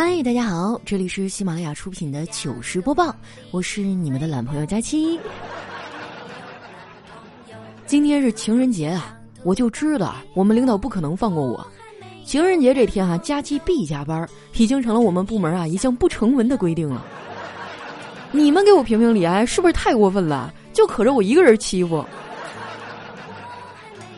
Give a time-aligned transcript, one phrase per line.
[0.00, 3.12] 嗨，大家好，这里是喜马拉雅出品的糗事播报，
[3.50, 5.18] 我是你们的懒朋友佳期。
[7.84, 11.66] 今天是情人节啊，我就知道我们领导不可能放过我。
[12.24, 14.24] 情人节这天啊，佳期必加班，
[14.54, 17.04] 已经成了我们部门啊一项不成文的规定了。
[18.30, 20.54] 你们给我评评理啊，是不是太过分了？
[20.72, 22.04] 就可着我一个人欺负。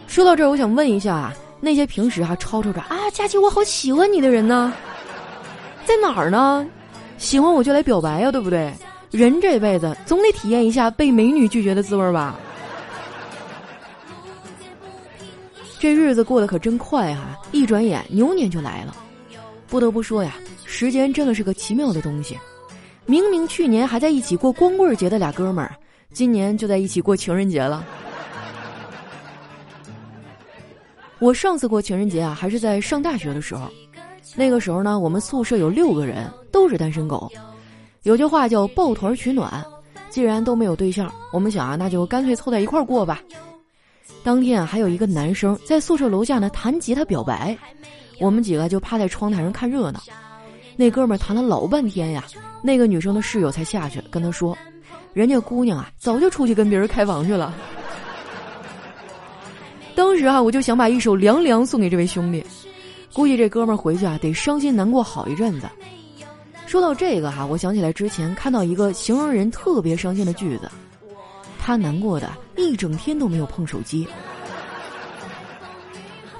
[0.07, 4.75] 说到这儿，我想问一下啊，那些平时还吵吵着啊，佳期我好喜欢你的人呢，
[5.91, 6.65] 在哪儿呢？
[7.19, 8.73] 喜欢我就来表白呀，对不对？
[9.11, 12.39] 人这辈子总得体验一下被美女拒绝的滋味吧。
[15.81, 17.37] 这日子过得可真快啊！
[17.51, 18.95] 一转眼牛年就来了。
[19.67, 20.35] 不得不说呀，
[20.65, 22.39] 时间真的是个奇妙的东西。
[23.05, 25.75] 明明去年还在一起过光棍节的俩哥们儿，
[26.13, 27.85] 今年就在一起过情人节了。
[31.19, 33.69] 我上次过情人节啊，还是在上大学的时候。
[34.41, 37.31] 那个时候呢，我们宿舍有六个人，都是单身狗。
[38.05, 39.63] 有句话叫“抱团取暖”，
[40.09, 43.21] 既然都没有对象，我们想啊，那就干脆凑在一块儿过吧。
[44.25, 47.55] 当天啊，还有一个男生在宿舍楼下呢弹吉他表白，
[48.19, 50.01] 我们几个就趴在窗台上看热闹。
[50.75, 52.25] 那哥们儿弹了老半天呀，
[52.63, 54.57] 那个女生的室友才下去跟他说
[55.13, 57.55] ：“人家姑娘啊，早就出去跟别人开房去了。
[59.95, 62.43] ”当时啊，我就想把一首《凉凉》送给这位兄弟，
[63.13, 65.69] 估计这哥们儿回去啊得伤心难过好一阵子。
[66.67, 70.71] 说到这个哈，我想起来之前看到一个形容人特别伤心的句子。
[71.59, 74.07] 他难过的一整天都没有碰手机，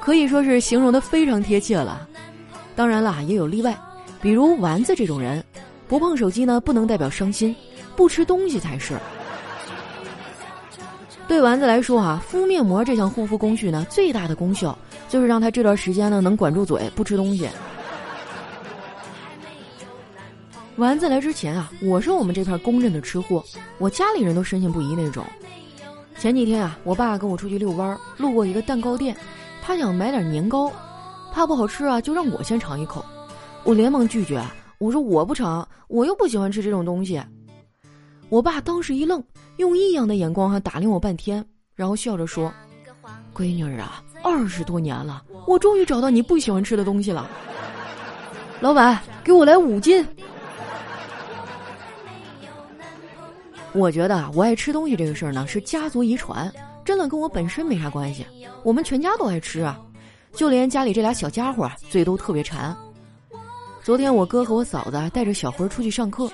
[0.01, 2.09] 可以说是形容的非常贴切了。
[2.75, 3.77] 当然啦，也有例外，
[4.23, 5.45] 比如丸子这种人，
[5.87, 7.55] 不碰手机呢不能代表伤心，
[7.97, 8.97] 不吃东西才是。
[11.29, 14.77] 对丸子来说啊，敷面膜这项护肤工序呢，最大的功效
[15.11, 17.49] 就是让他这段时间呢能管住嘴，不吃东西。
[20.77, 23.45] 丸子来之前啊，我是我们这片公认的吃货，
[23.79, 25.23] 我家里人都深信不疑那种。
[26.17, 29.17] 前几天啊，我爸跟我出去遛弯，路过一个蛋糕店，
[29.61, 30.73] 他想买点年糕，
[31.33, 33.05] 怕不好吃啊，就让我先尝一口。
[33.65, 34.41] 我连忙拒绝，
[34.79, 37.21] 我说我不尝，我又不喜欢吃这种东西。
[38.29, 39.23] 我爸当时一愣，
[39.57, 41.45] 用异样的眼光哈打量我半天，
[41.75, 42.51] 然后笑着说
[43.35, 47.29] ：“闺女儿啊，二十多年了，我终于找到你不喜欢吃的东西了。
[48.61, 50.07] 老板，给我来五斤。”
[53.73, 56.53] 我觉得啊我爱吃东西这个事儿呢，是家族遗传，
[56.85, 58.27] 真的跟我本身没啥关系。
[58.65, 59.79] 我们全家都爱吃啊，
[60.33, 62.77] 就连家里这俩小家伙嘴都特别馋。
[63.83, 66.29] 昨天我哥和我嫂子带着小辉出去上课，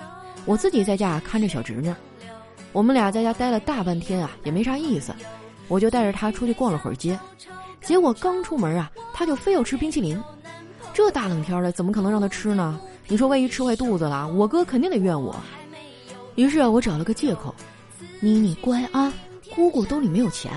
[0.47, 1.95] 我自己在家看着小侄女。
[2.73, 5.15] 我们俩在家待了大半天啊，也没啥意思，
[5.69, 7.19] 我就带着他出去逛了会儿街。
[7.83, 10.21] 结果刚出门啊，他就非要吃冰淇淋。
[10.93, 12.81] 这大冷天的，怎么可能让他吃呢？
[13.07, 15.37] 你说万一吃坏肚子了，我哥肯定得怨我。
[16.35, 17.55] 于是啊，我找了个借口，
[18.21, 19.13] 妮妮乖啊，
[19.55, 20.53] 姑姑兜里没有钱。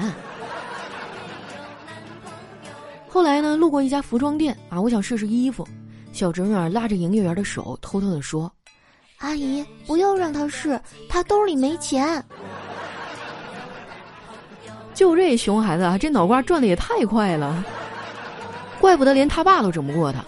[3.08, 5.68] 后来呢，路过一家服装店啊，我想试试衣服，
[6.12, 8.52] 小侄女儿拉着营业员的手，偷偷的说
[9.20, 12.24] ：“阿姨，不要让他试，他兜里没钱。”
[15.00, 17.64] 就这熊孩子啊，这脑瓜转的也太快了，
[18.82, 20.22] 怪不得连他爸都整不过他。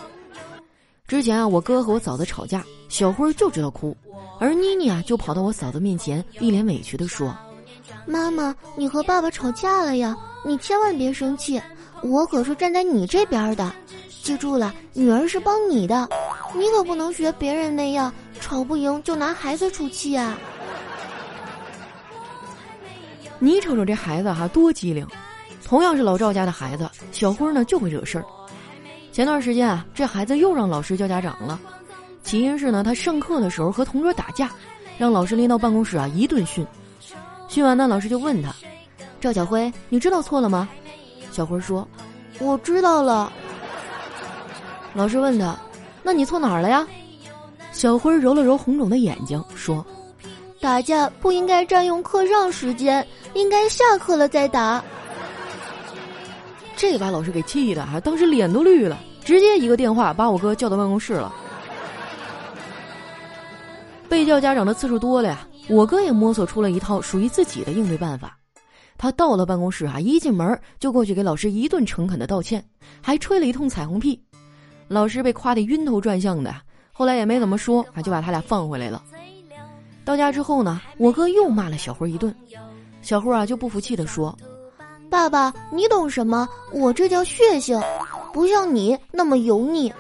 [1.06, 3.94] 之前啊，我哥和我嫂子吵架，小辉就知道哭。
[4.40, 7.36] 而妮妮啊，就跑到我嫂子面前，一脸委屈的说
[8.08, 10.16] ：“妈妈，你和爸爸吵架了呀？
[10.46, 11.62] 你千万别生气，
[12.02, 13.70] 我可是站在你这边的。
[14.24, 16.08] 记住了，女儿是帮你的，
[16.56, 18.10] 你可不能学别人那样，
[18.40, 20.40] 吵不赢就拿孩子出气啊！
[23.44, 25.06] 你瞅瞅这孩子哈，多机灵！
[25.66, 28.26] 同样是老赵家的孩子，小辉呢就会惹事儿。
[29.12, 31.60] 前段时间啊，这孩子又让老师叫家长了。”
[32.22, 34.52] 起因是呢，他上课的时候和同桌打架，
[34.96, 36.64] 让老师拎到办公室啊一顿训。
[37.48, 38.54] 训完呢，老师就问他
[39.20, 40.70] ：“赵小辉，你知道错了吗？”
[41.34, 41.88] 小辉说
[42.40, 43.34] ：“我知道了。”
[44.94, 45.58] 老师问他
[46.04, 46.88] ：“那你错哪儿了呀？”
[47.74, 49.84] 小辉揉了揉红肿的眼睛说
[50.62, 54.82] ：“打架不应该占用课上时间，应该下课了再打。”
[56.78, 61.34] 这把老师给气的啊，当时脸都绿了，直接一个电话把我哥叫到办公室了。
[64.08, 68.38] 被叫家长的次数多了呀，我哥也摸索出了一套属于自己的应对办法。
[68.98, 72.64] 他到了办公室啊，一进门就过去给老师一顿诚恳的道歉，
[73.02, 74.22] 还吹了一通彩虹屁。
[74.88, 76.54] 老师被夸得晕头转向的，
[76.92, 79.02] 后来也没怎么说，啊，就把他俩放回来了。
[80.04, 82.36] 到家之后呢，我哥又骂了小辉一顿，
[83.02, 84.38] 小辉啊就不服气的说
[85.10, 86.48] ：“爸爸，你懂什么？
[86.72, 87.80] 我这叫血性，
[88.34, 89.94] 不像你那么油腻。”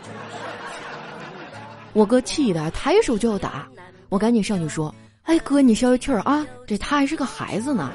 [1.93, 3.67] 我哥气的抬手就要打，
[4.09, 4.93] 我赶紧上去说
[5.23, 7.91] ：“哎哥，你消消气儿啊，这他还是个孩子呢。”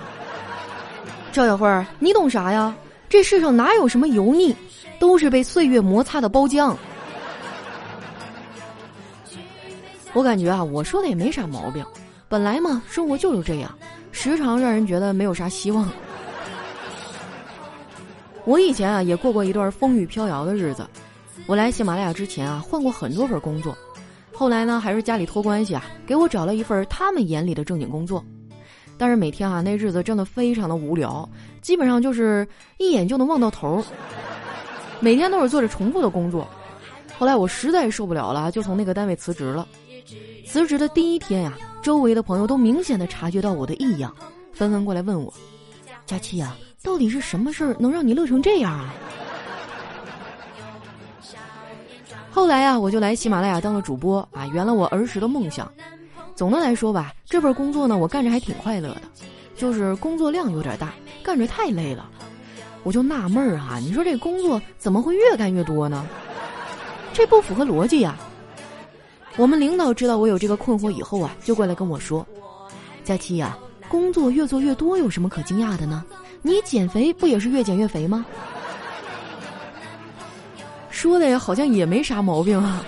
[1.33, 1.67] 赵小慧，
[1.99, 2.75] 你懂啥呀？
[3.09, 4.55] 这世上哪有什么油腻，
[4.99, 6.75] 都是被岁月摩擦的包浆。
[10.13, 11.85] 我感觉啊，我说的也没啥毛病。
[12.29, 13.73] 本来嘛，生活就是这样，
[14.11, 15.89] 时常让人觉得没有啥希望。
[18.45, 20.87] 我以前啊，也过过一段风雨飘摇的日子。
[21.47, 23.77] 我来喜马拉雅之前啊，换过很多份工作，
[24.33, 28.25] 后来呢，还是家里托关系啊，给我找了一份他们眼里的正经工作。
[28.99, 31.29] 但是每天啊，那日子真的非常的无聊，
[31.61, 32.47] 基本上就是
[32.79, 33.85] 一眼就能望到头，
[34.99, 36.49] 每天都是做着重复的工作。
[37.17, 39.69] 后来我实在受不了了，就从那个单位辞职了。
[40.47, 41.53] 辞职的第一天呀，
[41.87, 44.13] 周围的朋友都明显的察觉到我的异样，
[44.53, 45.33] 纷纷过来问我
[46.05, 48.93] ：“佳期呀，到底是什么事儿能让你乐成这样啊？”
[52.33, 55.71] 后来呀，我就来喜马拉雅当了主播啊，圆了我儿时的梦想。
[56.35, 59.01] 总的来说吧，这份工作呢，我干着还挺快乐的，
[59.55, 60.93] 就是工作量有点大，
[61.23, 62.11] 干着太累了。
[62.83, 66.05] 我就纳闷儿哈，你说这工作怎么会越干越多呢？
[67.13, 68.19] 这不符合逻辑呀。
[69.37, 72.27] 我们领导知道我有这个困惑以后啊，就过来跟我说
[73.05, 73.57] ：“佳琪呀，
[73.89, 76.05] 工作越做越多有什么可惊讶的呢？
[76.43, 78.25] 你减肥不也是越减越肥吗？”
[80.89, 82.83] 说的呀，好像也没啥毛病啊。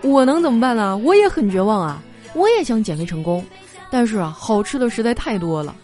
[0.00, 0.96] 我能怎么办呢？
[0.96, 2.02] 我也很绝望啊！
[2.34, 3.44] 我也想减肥成功，
[3.90, 5.74] 但是啊，好吃的实在太多了。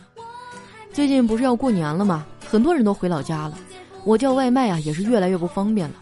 [0.93, 2.25] 最近不是要过年了吗？
[2.51, 3.59] 很多人都回老家了，
[4.05, 5.95] 我叫外卖啊，也是越来越不方便了。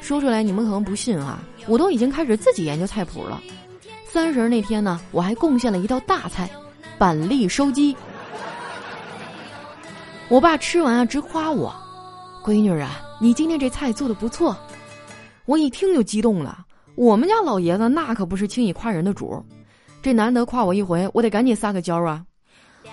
[0.00, 3.40] 说出来你们可能不信啊，我都已经开始自己研究菜谱了。
[4.06, 6.48] 三十那天呢，我还贡献了一道大菜——
[6.96, 7.94] 板栗烧鸡。
[10.28, 11.74] 我爸吃完啊，直夸我
[12.44, 14.56] ：“闺女啊。”你今天这菜做的不错，
[15.44, 16.64] 我一听就激动了。
[16.94, 19.44] 我们家老爷子那可不是轻易夸人的主，
[20.00, 22.24] 这难得夸我一回，我得赶紧撒个娇啊！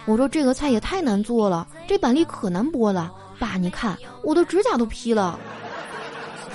[0.05, 3.13] 我说这个菜也太难做了，这板栗可难剥了。
[3.37, 5.39] 爸，你看我的指甲都劈了，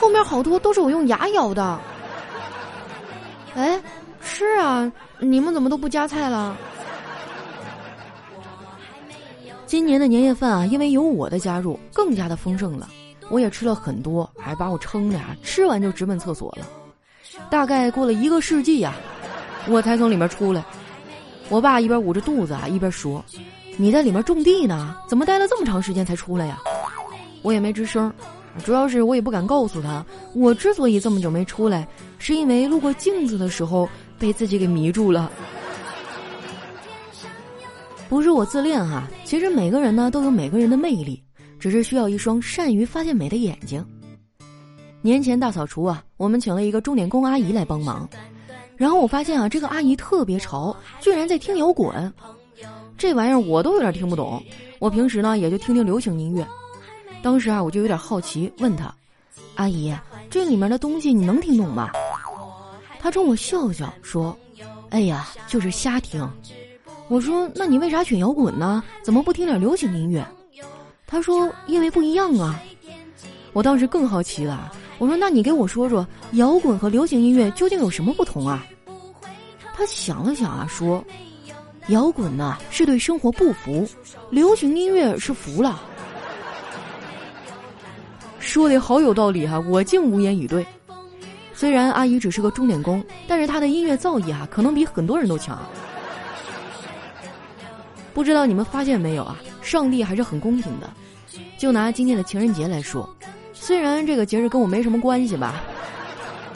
[0.01, 1.79] 后面好多都是我用牙咬的。
[3.55, 3.81] 哎，
[4.23, 6.57] 是啊，你们怎么都不夹菜了？
[9.67, 12.89] 今年的年夜饭啊，因为有我的加入，更加的丰盛了。
[13.29, 16.67] 我也吃了很多，还把我撑的呀，吃完就直奔厕所了。
[17.49, 18.95] 大概过了一个世纪呀，
[19.69, 20.65] 我才从里面出来。
[21.49, 23.25] 我爸一边捂着肚子啊，一边说
[23.77, 26.59] ：“你在里面种地呢，怎么待了这么长时间才出来呀？”
[27.43, 28.13] 我也没吱声，
[28.65, 30.05] 主要是我也不敢告诉他，
[30.35, 31.87] 我之所以这么久没出来，
[32.19, 33.89] 是因为路过镜子的时候
[34.19, 35.31] 被自己给迷住了。
[38.09, 41.23] 不是我自恋哈，其实每个人呢都有每个人的魅力。
[41.61, 43.85] 只是需要一双善于发现美的眼睛。
[45.03, 48.09] 年前大扫除啊，我们请了一个钟点工阿姨来帮忙，
[48.79, 52.11] 然后我发现啊，这个阿姨特别潮，居然在听摇滚。
[52.97, 54.43] 这玩意儿我都有点听不懂，
[54.79, 56.47] 我平时呢也就听听流行音乐。
[57.23, 58.93] 当时啊，我就有点好奇，问她
[59.57, 59.95] ：“阿姨，
[60.31, 61.91] 这里面的东西你能听懂吗？”
[62.99, 64.37] 她冲我笑笑说
[64.91, 66.27] ：“哎呀，就是瞎听。”
[67.09, 68.83] 我说：“那你为啥选摇滚呢？
[69.03, 70.27] 怎么不听点流行音乐？”
[71.07, 72.59] 他说：“因为不一样啊。”
[73.53, 74.73] 我当时更好奇了。
[74.99, 78.65] 我说：“那你给我说说，摇滚和流行音乐究竟有什么不同啊？”
[79.75, 81.05] 他想了想啊，说
[81.89, 83.87] ：“摇滚呢是对生活不服，
[84.31, 85.83] 流行音乐是服了。”
[88.51, 90.67] 说的好有道理哈，我竟无言以对。
[91.55, 95.57] 虽然阿姨只是个钟点工，但是她的音乐造诣啊，可能比很多人都强。
[98.13, 99.39] 不知道你们发现没有啊？
[99.63, 100.91] 上帝还是很公平的。
[101.57, 103.09] 就拿今天的情人节来说，
[103.53, 105.63] 虽然这个节日跟我没什么关系吧，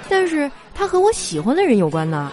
[0.09, 2.33] 但是它和我喜欢的人有关呢。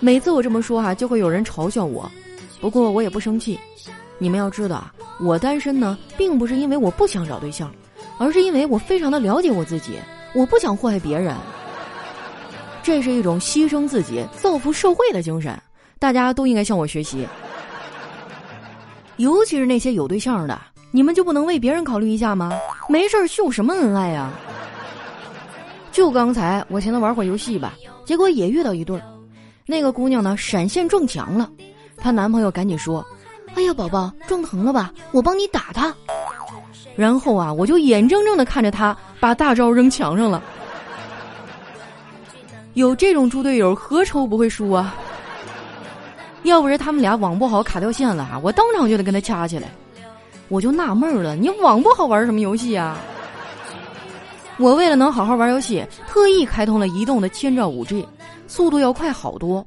[0.00, 2.10] 每次我这么说哈，就会有人嘲笑我，
[2.60, 3.56] 不过我也不生气。
[4.18, 7.72] 你们要知道啊，我单身呢，并不是因为我不想找对象，
[8.18, 9.98] 而是因为我非常的了解我自己，
[10.34, 11.34] 我不想祸害别人。
[12.82, 15.58] 这是一种牺牲自己、造福社会的精神，
[15.98, 17.26] 大家都应该向我学习。
[19.16, 22.52] 尤其是那些有对象的，你们就不能为别人考虑一下吗？
[22.88, 24.30] 没事儿秀什么恩爱呀？
[25.92, 29.02] 就刚才我寻思玩会儿游戏吧，结果也遇到一对儿。
[29.64, 31.48] 那个姑娘呢，闪现撞墙了，
[31.96, 33.06] 她男朋友赶紧说
[33.54, 34.92] ：“哎呀，宝宝撞疼了吧？
[35.12, 35.94] 我帮你打他。”
[36.96, 40.42] 然后啊，我就眼睁睁的看着他把大招扔墙上了。
[42.74, 44.94] 有这种猪队友，何愁不会输啊？
[46.42, 49.68] 要不是他们俩网不好卡掉线了哈，我当场就得跟他掐起来。
[50.48, 52.98] 我就纳闷了，你网不好玩什么游戏啊？
[54.58, 58.06] 我为了能好好玩游戏，特意开通了移动的千兆五 G，
[58.46, 59.64] 速度要快好多。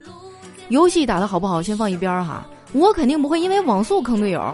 [0.69, 2.45] 游戏打的好不好，先放一边儿哈。
[2.73, 4.53] 我肯定不会因为网速坑队友。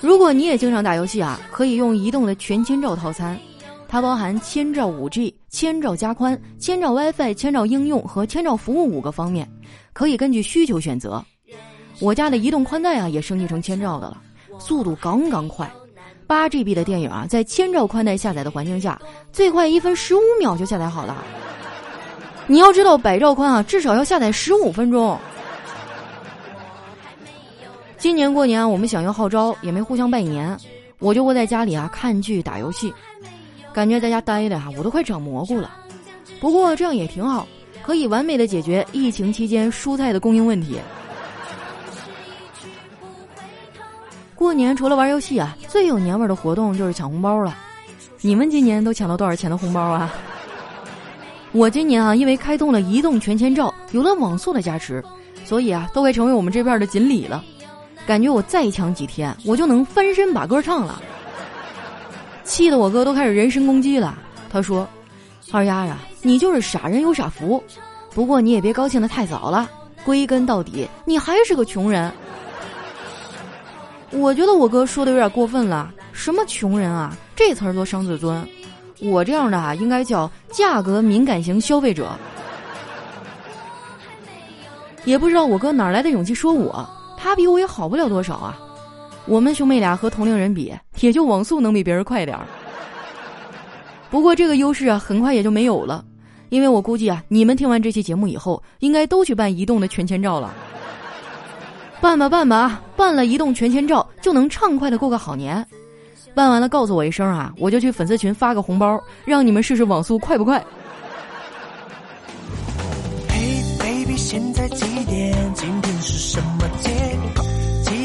[0.00, 3.38] 如果你也经常打游戏啊，可以用移动的全千兆套餐，
[3.86, 9.48] 它包含千兆五 G、千兆加宽、千兆 WiFi、千兆应用和千兆服务五个方面，
[9.92, 11.24] 可以根据需求选择。
[12.00, 14.20] 我家的移动宽带啊，也升级成千兆的了，
[14.58, 15.70] 速度杠杠快。
[16.26, 19.00] 八 GB 的电影啊，在千兆宽带下载的环境下，
[19.32, 21.22] 最快一分十五秒就下载好了。
[22.48, 25.16] 你要知道，百兆宽啊，至少要下载十五分钟。
[28.02, 30.58] 今年过年我们响应号召，也没互相拜年，
[30.98, 32.92] 我就窝在家里啊看剧打游戏，
[33.72, 35.70] 感觉在家待的啊，我都快长蘑菇了。
[36.40, 37.46] 不过这样也挺好，
[37.80, 40.80] 可以完美的解决疫情期间蔬菜的供应问题。
[44.34, 47.56] 过年除了玩游戏啊，最有年味的活动就是抢红包了。
[48.20, 50.12] 你们今年都抢到多少钱的红包啊？
[51.52, 55.00] 我今年啊，因为开通了移动全千兆，有了网速的加持，
[55.44, 57.44] 所以啊，都快成为我们这片的锦鲤了。
[58.06, 61.00] 感觉我再抢几天，我就能翻身把歌唱了。
[62.44, 64.18] 气得我哥都开始人身攻击了。
[64.50, 64.86] 他说
[65.52, 67.62] ：“二丫呀，你就是傻人有傻福，
[68.12, 69.70] 不过你也别高兴的太早了。
[70.04, 72.12] 归根到底，你还是个穷人。”
[74.10, 75.90] 我觉得我哥说的有点过分了。
[76.12, 77.16] 什么穷人啊？
[77.34, 78.46] 这词儿多伤自尊。
[79.00, 82.10] 我这样的啊，应该叫价格敏感型消费者。
[85.04, 86.88] 也不知道我哥哪来的勇气说我。
[87.22, 88.58] 他比我也好不了多少啊！
[89.26, 92.44] 我们兄妹俩和同龄人比，也就网速能比别人快点儿。
[94.10, 96.04] 不过这个优势啊，很快也就没有了，
[96.48, 100.52] 因为我估计啊，你们听完这期节目以后，应该都去办移动的全千兆了。
[102.00, 105.64] 办吧办吧，办了移动全千兆就能畅快的过个好年。
[106.34, 110.58] 办完了告诉我一声啊，我就去粉丝群发个红包，让你们试试网速快不快。
[113.28, 115.32] Hey baby，现在几点？
[115.54, 117.11] 今天是什么节？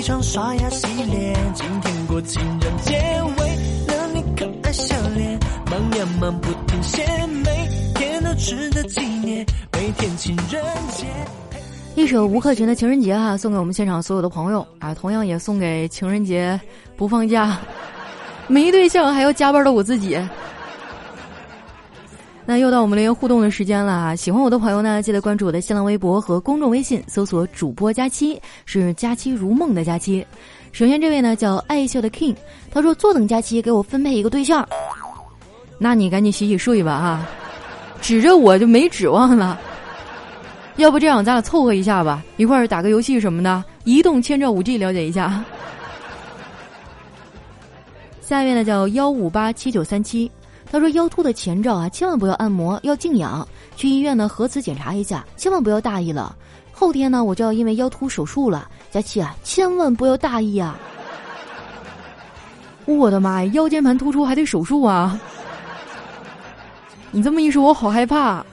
[0.08, 2.94] 起床刷牙洗脸，今天过情人节。
[3.40, 5.38] 为了你可爱笑脸，
[5.70, 7.06] 忙呀忙不停歇，
[7.44, 9.46] 每天都值得纪念。
[9.74, 11.06] 每天情人节。
[11.96, 16.58] 一首吴克群的情人节哈，送给我们现场所有的朋友啊，同样也送给情人节
[16.96, 17.58] 不放假、
[18.48, 20.18] 没对象还要加班的我自己。
[22.50, 24.16] 那又到我们留言互动的时间了啊！
[24.16, 30.26] 喜欢我的朋友呢，记得关注我的新浪微博和公众微信，搜索“主播佳期”，是“佳期如梦”的佳期。
[30.72, 32.38] 首先这位呢叫爱笑的 King，
[32.72, 34.66] 他说：“坐等佳期给我分配一个对象。”
[35.78, 37.28] 那你赶紧洗洗睡吧哈，
[38.02, 39.60] 指着我就没指望了。
[40.78, 45.44] 要不这样，咱俩凑合一下吧，一块儿打个游戏什么的，移动千兆五 G 了解一下。
[48.22, 50.32] 下一位呢叫幺五八七九三七。
[50.70, 53.48] 他说：“腰突的前兆啊，千万不要按摩，要静养。
[53.76, 56.36] 去医院呢核磁检查一下，千万不要大意了。
[56.74, 58.70] 后天呢，我就要因为腰突手术了。
[58.92, 60.78] 佳琪啊，千万不要大意啊！
[62.86, 65.20] 我的妈呀，腰间盘突出还得手术啊！
[67.12, 68.46] 你这么一说，我好害怕。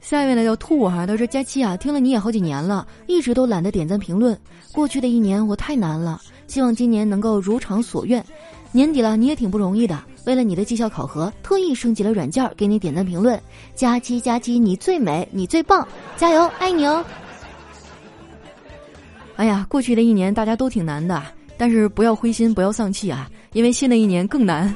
[0.00, 4.38] 下一位呢叫兔哈，他说：佳期啊，听了你也好几年了，一直都懒得点赞评论。
[4.72, 8.22] 过去的一年我太难了，希望今年能够如偿所愿。
[8.70, 13.40] 年底了，你也挺不容易的。”为了你的绩效考核，特意升级了软件，给你点赞评论。
[13.74, 15.86] 佳期佳期，你最美，你最棒，
[16.16, 17.04] 加油，爱你哦！
[19.36, 21.20] 哎呀，过去的一年大家都挺难的，
[21.56, 24.72] 但是不要灰心，不要丧气啊，因为新的一年更难。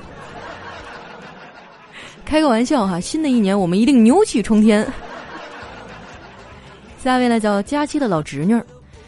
[2.24, 4.84] 开个玩笑哈，新的一年我们一定牛气冲天。
[7.04, 8.60] 下一位呢叫佳期的老侄女，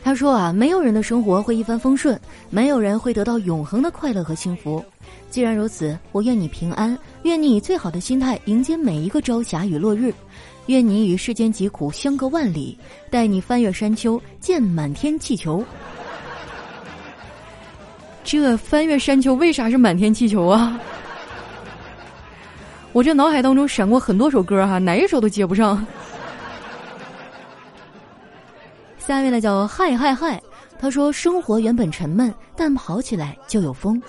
[0.05, 2.17] 她说啊，没有人的生活会一帆风顺，
[2.49, 4.85] 没有人会得到永恒的快乐和幸福。
[5.31, 10.13] 既然如此，我愿你平安，愿你以最好的心态迎接每一个朝霞与落日，
[10.67, 12.77] 愿你与世间疾苦相隔万里，
[13.11, 15.63] 带你翻越山丘见满天气球。
[18.25, 20.81] 这翻越山丘为啥是满天气球啊？
[22.93, 25.87] 我这脑海当中闪过很多首歌哈，哪一首都接不上。
[28.99, 30.43] 下面呢叫嗨嗨嗨，
[30.79, 34.03] 他说生活原本沉闷，但跑起来就有风。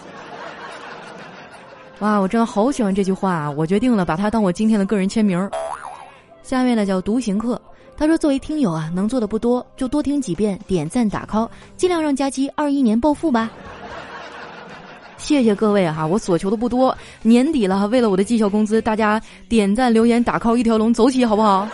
[2.00, 3.51] 哇，我真的好喜欢这句话啊！
[3.51, 5.50] 我决定了，把它当我今天的个人签名。
[6.41, 7.62] 下面呢叫独行客，
[7.98, 13.50] 他说：“作为听友啊，能做的不多，就多听几遍，点赞打 call，尽量让佳期二一年暴富吧。”
[15.18, 21.68] 谢谢各位哈，我所求的不多，年底了，为了我的绩效工资，大家点赞留言打 call 一条龙走起，好不好？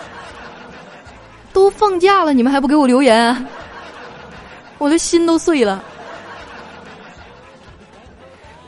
[1.53, 3.48] 都放假了，你们还不给我留言，
[4.79, 5.84] 我的心都碎了。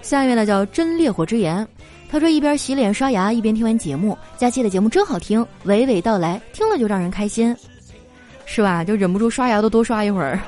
[0.07, 1.67] 下一位呢叫真烈火之炎，
[2.09, 7.53] 他说一边洗脸刷牙一边听完节目，佳期的节目真好听，娓娓道来，听了就让人开心，
[8.45, 8.85] 是吧？
[8.85, 10.39] 就忍不住刷牙都多刷一会儿。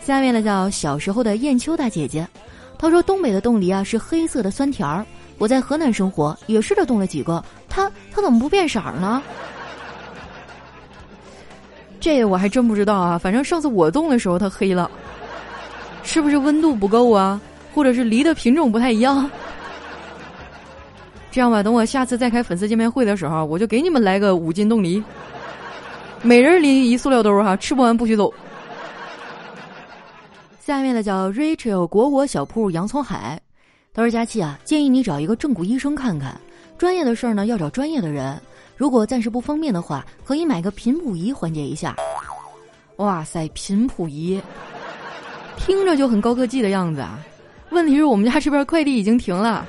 [0.00, 2.26] 下面呢叫小时候的燕秋大姐姐，
[2.76, 5.06] 她说东北的冻梨啊是黑色的酸甜儿，
[5.38, 9.22] 我在河南生活也试着冻了几个，它它怎么不变色呢？
[12.00, 14.90] 这我还真不知道啊，反正上次我冻的时候它黑了，
[16.02, 17.40] 是不是温度不够啊？
[17.72, 19.30] 或者是梨的品种不太一样？
[21.30, 25.02] 这样吧，等我下次再开粉丝见面会的时候，我就给你们来个五斤冻梨，
[26.22, 28.32] 每人拎一塑料兜哈，吃不完不许走。
[30.58, 33.40] 下面的叫 Rachel 果果小铺洋葱海，
[33.94, 36.40] 他说佳琪啊，建议你找一个正骨医生看看，
[36.76, 38.40] 专业的事儿呢要找专业的人。
[38.76, 41.94] 如果暂时不方便的话，可以买个频谱仪缓解一下。
[42.96, 44.40] 哇塞，频谱仪，
[45.60, 47.18] 听着就很高科技的样子啊！
[47.70, 49.64] 问题是我们家这边快递已经停了。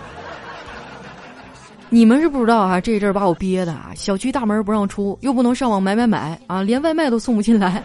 [1.90, 7.84] 你们是不知道啊，这一阵把我憋的啊，小区大门不让出，又不能上网买买买啊，连外卖都送不进来。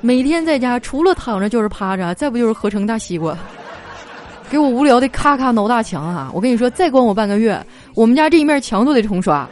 [0.00, 3.38] 每天在家除了躺着就是趴着，再不就是合成大西瓜，
[4.50, 6.28] 给我无聊的咔咔挠大墙啊！
[6.34, 7.64] 我跟你说，再关我半个月。
[7.94, 9.48] 我们家这一面墙都得重刷。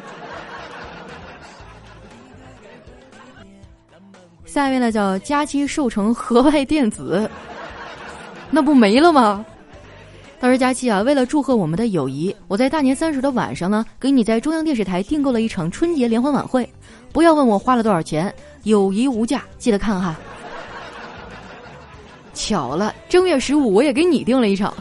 [4.51, 7.31] 下面呢叫佳期瘦成河外电子，
[8.51, 9.47] 那不没了吗？
[10.41, 16.69] 他说：“佳期啊，为了祝贺我们的友谊，我在大年三十的晚上呢，给你在中央电视台订购了一场春节联欢晚会。
[17.13, 20.17] 不要问我花了多少钱，友谊无价，记得看哈。
[22.35, 24.75] 巧了，正月十五我也给你订了一场。”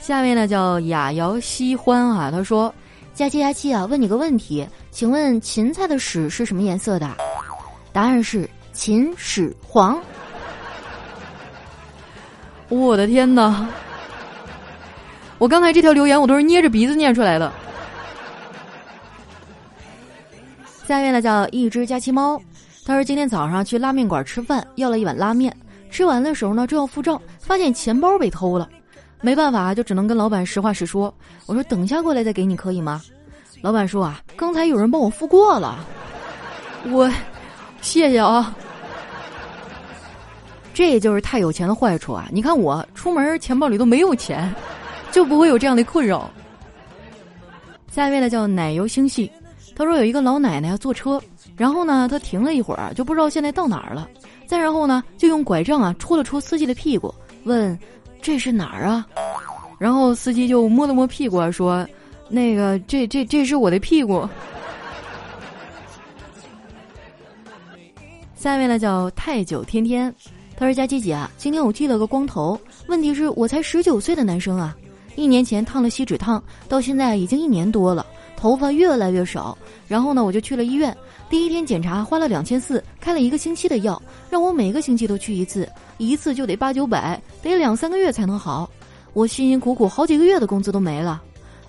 [0.00, 2.74] 下面呢叫雅瑶西欢啊，他说
[3.12, 7.10] ：“佳期佳期啊，问你个问题，请问芹菜的屎是什么颜色的？
[7.92, 9.98] 答案是秦始皇。”
[12.68, 13.66] 我的天哪！
[15.38, 17.50] 我刚才这条留言我都是捏着鼻子念出来的。
[20.86, 22.38] 下面呢叫一只佳期猫，
[22.84, 25.56] 他说今天早上去拉面馆吃饭，要了一碗拉面，
[25.90, 28.68] 吃完的时候呢正要付账，发现钱包被偷了。
[29.22, 31.12] 没办法，就只能跟老板实话实说。
[31.46, 33.02] 我说等一下过来再给你可以吗？
[33.62, 35.86] 老板说啊，刚才有人帮我付过了。
[36.90, 37.08] 我，
[37.80, 38.54] 谢谢啊。
[40.74, 42.26] 这就是太有钱的坏处啊！
[42.32, 44.52] 你看我出门钱包里都没有钱，
[45.12, 46.28] 就不会有这样的困扰。
[47.88, 49.30] 下一位呢叫奶油星系，
[49.76, 51.22] 他说有一个老奶奶坐车，
[51.56, 54.08] 然后呢他停了一会儿，就不知道现在到哪儿了。
[54.44, 57.78] 再然后呢就用拐杖啊戳了戳司机的屁股，问。
[58.20, 59.04] 这是哪儿啊？
[59.80, 61.84] 然后司机就摸了摸屁股，说
[62.32, 64.26] ：“那个，这这这是我的屁股。”
[68.34, 70.12] 下面呢叫太久天天，
[70.56, 74.74] 他说：“佳琪姐啊，今天我剃了个光头，问题是我才十九岁的男生啊，
[75.14, 79.56] 一年前烫了锡纸烫，到现在已经一年多了，头发越来越少。
[79.86, 80.96] 然后呢，我就去了医院，
[81.28, 85.68] 第一天检查花了两千四，开了一个星期的药，让我每个星期都去一次。”
[85.98, 88.68] 一次就得八九百，得两三个月才能好。
[89.12, 91.22] 我辛辛苦苦好几个月的工资都没了。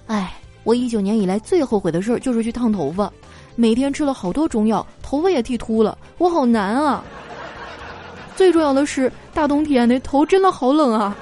[0.08, 3.12] 唉，我一九年以来最后悔的事儿就是去烫头发，
[3.56, 7.04] 每天吃了好多中药，头发也剃秃了，我好难啊。
[8.36, 11.16] 最重要的是，大冬天的头真的好冷啊。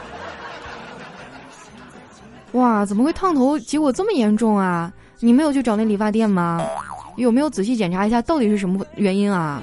[2.54, 3.58] 哇，怎么会烫头？
[3.60, 4.92] 结果这么严重啊？
[5.20, 6.62] 你没有去找那理发店吗？
[7.18, 9.62] 有没有仔细检查一下到底是什么原因啊？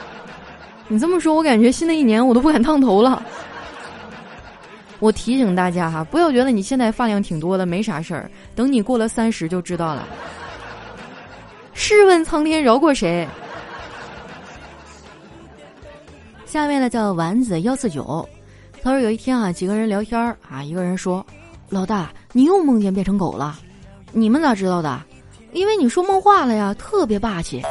[0.88, 3.22] 你这么说，我感觉新的一年我都不敢烫头了。
[5.00, 10.06] 我提醒大家哈，不要觉得你现在发量挺多的没啥事儿，等你过了三十就知道了。
[11.72, 13.26] 试问苍天饶过谁？
[16.44, 18.28] 下面呢叫丸子幺四九，
[18.82, 21.24] 他说有一天啊，几个人聊天儿啊，一个人说
[21.70, 23.58] ：“老大，你又梦见变成狗了？
[24.12, 25.00] 你们咋知道的？
[25.52, 27.62] 因为你说梦话了呀，特别霸气。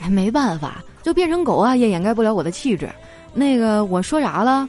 [0.00, 2.90] 哎，没办法。”就变成狗啊，也掩盖不了我的气质。
[3.32, 4.68] 那个我说啥了？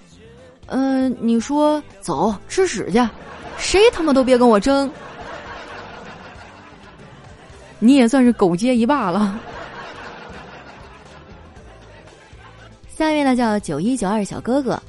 [0.70, 3.10] 嗯，你说走吃屎去，
[3.58, 4.90] 谁他妈都别跟我争。
[7.80, 9.40] 你也算是狗街一霸了。
[12.90, 14.82] 下面呢叫九一九二小哥哥，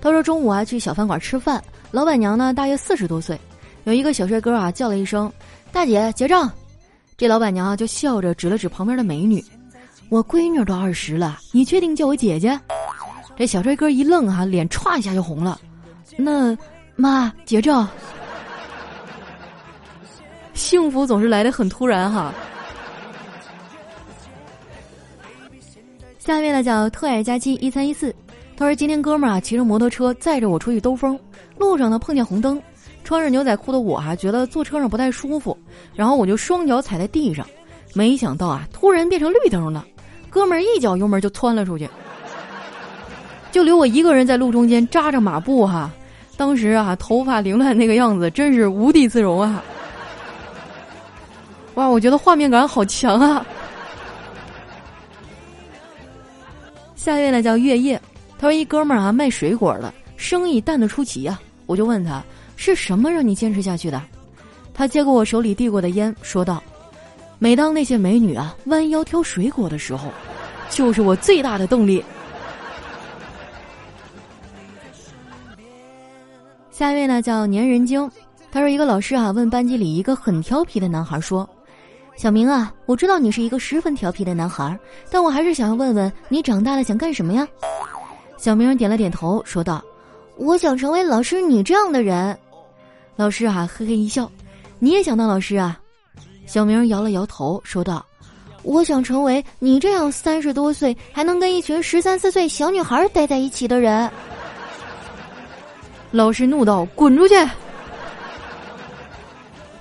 [0.00, 3.38] 他说中午啊去小饭馆吃饭，老板娘呢大约四十多岁，
[3.84, 5.30] 有一个小帅哥啊叫了一声
[5.70, 6.50] “大姐结账”，
[7.18, 9.44] 这老板娘就笑着指了指旁边的美女。
[10.08, 12.58] 我闺女都二十了，你确定叫我姐姐？
[13.38, 15.60] 这小帅哥一愣哈，脸歘一下就红了。
[16.16, 16.58] 那
[16.96, 17.88] 妈结账，
[20.54, 22.34] 幸福总是来的很突然哈。
[26.18, 28.12] 下面呢叫特爱佳期一三一四，
[28.56, 31.16] 他说今天哥们儿啊骑着摩托车载着我出去兜风，
[31.56, 32.60] 路上呢碰见红灯，
[33.04, 35.56] 穿着牛仔裤的我啊觉得坐车上不太舒服，
[35.94, 37.46] 然后我就双脚踩在地上，
[37.94, 39.86] 没想到啊突然变成绿灯了，
[40.28, 41.88] 哥们儿一脚油门就窜了出去，
[43.50, 45.90] 就留我一个人在路中间扎着马步哈，
[46.36, 49.62] 当时啊头发凌乱那个样子真是无地自容啊！
[51.74, 53.44] 哇，我觉得画面感好强啊！
[56.94, 58.00] 下一位呢叫月夜，
[58.38, 61.40] 他说一哥们儿啊卖水果的，生意淡得出奇呀。
[61.66, 62.22] 我就问他
[62.56, 64.02] 是什么让你坚持下去的？
[64.74, 66.62] 他接过我手里递过的烟，说道
[67.38, 70.08] ：“每当那些美女啊弯腰挑水果的时候，
[70.68, 72.04] 就是我最大的动力。”
[76.78, 78.08] 下一位呢叫粘人精，
[78.52, 81.48] 他说一个老师啊问班级里一个很调皮的男孩说。
[82.16, 84.78] 小明啊，我知道你是一个十分调皮的男孩，
[85.10, 87.44] 但我还是想要问问你长大了想干什么呀？
[88.36, 89.82] 小明点了点头，说道
[90.38, 92.38] ：“我想成为老师你这样的人。”
[93.16, 94.30] 老师啊，嘿嘿一笑
[94.78, 95.80] ：“你也想当老师啊？”
[96.46, 98.06] 小明摇了摇头，说道
[98.62, 104.08] ：“我想成为你这样三十多岁还能跟一群十三四岁小女孩待在一起的人。”
[106.10, 107.34] 老师怒道：“滚出去！”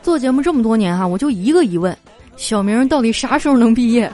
[0.04, 1.98] 做节目这么多年哈，我就一个疑问。
[2.36, 4.12] 小明到底啥时候能毕业？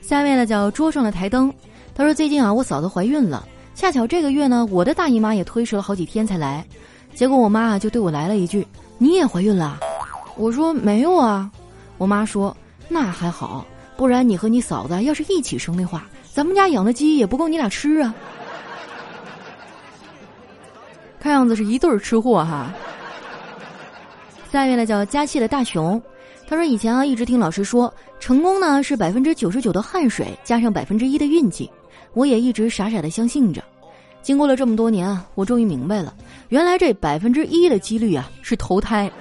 [0.00, 1.52] 下面呢叫桌上的台灯，
[1.94, 6.64] 他说最近啊我嫂子怀孕了，恰巧这个月呢我的大姨妈也推迟了好几天才来，
[7.14, 8.66] 结果我妈啊就对我来了一句
[8.98, 9.78] ：“你也怀孕了？”
[10.36, 11.50] 我说没有啊，
[11.98, 12.56] 我妈说
[12.88, 16.06] 那还好，不然你和你嫂子要是一起生的话，
[16.40, 18.14] 咱们家养的鸡也不够你俩吃啊。
[21.20, 22.72] 看样子是一对儿吃货哈。
[24.50, 26.00] 下一位呢叫佳气的大熊，
[26.48, 31.70] 他说以前啊一直听老师说，成功呢是百分之九十九的汗水加上百分之一的运气，
[32.14, 33.62] 我也一直傻傻的相信着。
[34.22, 36.14] 经过了这么多年啊，我终于明白了，
[36.48, 39.12] 原来这百分之一的几率啊是投胎。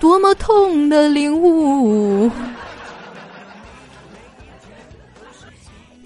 [0.00, 2.28] 多么痛的领悟！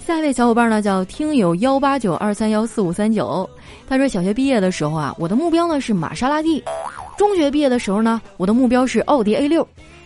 [0.06, 3.48] 下一位小伙伴呢叫听友幺八九二三幺四五三九，
[3.88, 6.62] 他说小学毕业的时候啊，我的目标呢是玛莎拉蒂。
[7.16, 9.64] 中学毕业的时候呢，我的目标是奥迪 A 六；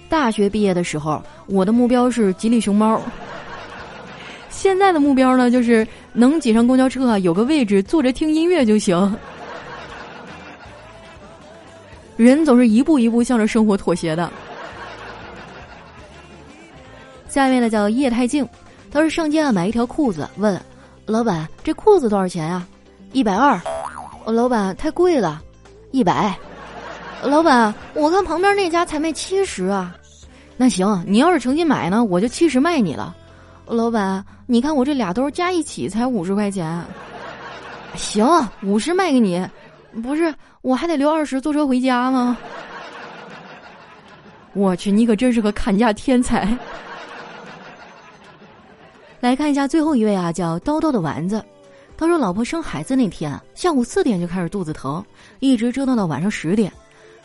[0.08, 3.02] 大学毕业的时候，我的目标是吉利熊猫。
[4.50, 9.16] 现在的目标呢，就是能挤上公交车啊，有个位置坐着听音乐就行。
[12.16, 14.30] 人总是一步一步向着生活妥协的。
[17.28, 18.48] 下一位呢叫叶太静，
[18.90, 20.60] 他说上街啊买一条裤子，问
[21.06, 22.66] 老板这裤子多少钱呀？
[23.12, 23.60] 一百二。
[24.26, 25.42] 老板太贵了，
[25.90, 26.34] 一百。
[27.22, 29.96] 老板，我看旁边那家才卖七十啊，
[30.56, 33.16] 那行，你要是诚心买呢，我就七十卖你了。
[33.66, 36.84] 老板，你看我这俩兜加一起才五十块钱，
[37.94, 38.26] 行，
[38.62, 39.44] 五十卖给你。
[40.02, 42.36] 不是，我还得留二十坐车回家吗？
[44.52, 46.46] 我去，你可真是个砍价天才。
[49.20, 51.44] 来看一下最后一位啊，叫叨叨的丸子，
[51.96, 55.04] 他说老婆生孩子那天，下午四点就开始肚子疼，
[55.40, 56.72] 一直折腾到晚上十点。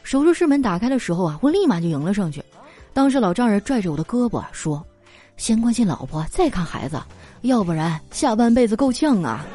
[0.02, 2.44] 手术室门打开的时候啊，我立马就迎了上去。
[2.94, 4.84] 当时老丈人拽着我的胳膊说
[5.38, 7.00] ：“先关心老婆，再看孩子，
[7.42, 9.46] 要不然下半辈子够呛啊。”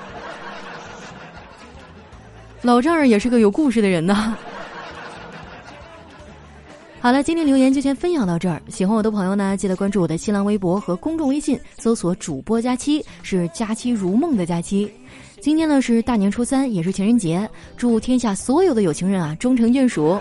[2.63, 4.37] 老丈人也是个有故事的人呐。
[7.01, 8.61] 好了，今天留言就先分享到这儿。
[8.69, 14.91] 喜欢我的朋友呢，记得关注我的新浪微博和公众微信，搜索“主播佳期”，是“佳期如梦”的佳期。
[15.41, 20.19] 今天呢是大年初三，也是情人节，祝天下所有的有情人啊终成眷属。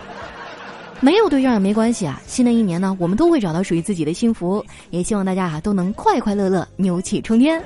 [1.00, 4.64] 没有对象也没关系啊，新的一年呢，我们都会找到属于自己的幸福。
[4.92, 7.62] 也希望大家啊都能快快乐乐，牛气冲天。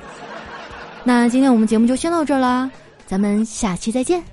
[1.04, 2.70] 那今天我们节目就先到这儿啦，
[3.06, 4.31] 咱们下期再见。